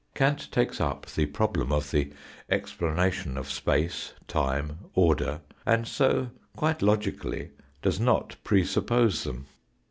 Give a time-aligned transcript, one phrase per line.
[0.15, 2.11] Kant takes up the problem of the
[2.49, 7.51] explanation of space, time, order, and so quite logically
[7.83, 9.45] does not presuppose them.